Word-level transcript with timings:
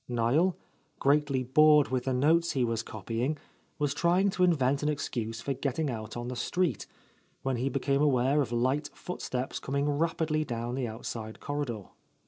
Niel, 0.09 0.57
greatly 0.99 1.43
bored 1.43 1.89
with 1.89 2.05
the 2.05 2.13
notes 2.15 2.53
he 2.53 2.65
was 2.65 2.81
copying, 2.81 3.37
was 3.77 3.93
trying 3.93 4.31
to 4.31 4.43
invent 4.43 4.81
an 4.81 4.89
excuse 4.89 5.41
for 5.41 5.53
getting 5.53 5.91
out 5.91 6.17
on 6.17 6.27
the 6.27 6.35
street, 6.35 6.87
when 7.43 7.57
he 7.57 7.69
became 7.69 8.01
aware 8.01 8.41
of 8.41 8.51
light 8.51 8.89
footsteps 8.95 9.59
coming 9.59 9.87
rapidly 9.87 10.43
down 10.43 10.73
the 10.73 10.87
outside 10.87 11.39
corridor. 11.39 11.83